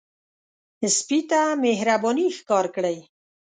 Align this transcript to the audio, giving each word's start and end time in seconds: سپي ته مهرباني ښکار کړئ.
سپي 0.97 1.19
ته 1.29 1.41
مهرباني 1.63 2.25
ښکار 2.37 2.65
کړئ. 2.75 2.97